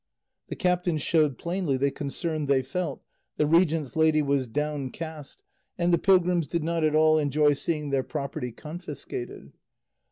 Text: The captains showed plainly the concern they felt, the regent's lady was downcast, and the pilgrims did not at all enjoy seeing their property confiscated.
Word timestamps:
The 0.47 0.55
captains 0.55 1.03
showed 1.03 1.37
plainly 1.37 1.77
the 1.77 1.91
concern 1.91 2.47
they 2.47 2.63
felt, 2.63 3.03
the 3.37 3.45
regent's 3.45 3.95
lady 3.95 4.23
was 4.23 4.47
downcast, 4.47 5.43
and 5.77 5.93
the 5.93 5.99
pilgrims 5.99 6.47
did 6.47 6.63
not 6.63 6.83
at 6.83 6.95
all 6.95 7.19
enjoy 7.19 7.53
seeing 7.53 7.91
their 7.91 8.01
property 8.01 8.51
confiscated. 8.51 9.53